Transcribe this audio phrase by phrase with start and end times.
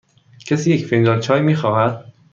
[0.45, 2.05] کسی یک فنجان چای می خواهد؟